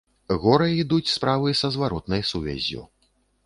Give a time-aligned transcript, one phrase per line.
[0.45, 2.87] Горай ідуць справы са зваротнай сувяззю.